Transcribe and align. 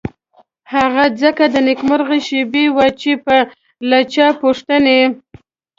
هغه 0.73 1.03
ځکه 1.21 1.43
د 1.53 1.55
نېکمرغۍ 1.67 2.21
شېبې 2.27 2.65
وې 2.75 2.89
چې 3.01 3.11
بې 3.25 3.37
له 3.89 3.99
چا 4.13 4.27
پوښتنې. 4.41 4.99